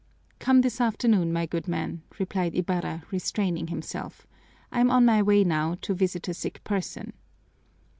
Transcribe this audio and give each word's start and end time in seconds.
"Come 0.39 0.61
this 0.61 0.81
afternoon, 0.81 1.31
my 1.31 1.45
good 1.45 1.67
man," 1.67 2.01
replied 2.17 2.55
Ibarra, 2.55 3.03
restraining 3.11 3.67
himself. 3.67 4.25
"I'm 4.71 4.89
on 4.89 5.05
my 5.05 5.21
way 5.21 5.43
now 5.43 5.75
to 5.83 5.93
visit 5.93 6.27
a 6.27 6.33
sick 6.33 6.63
person." 6.63 7.13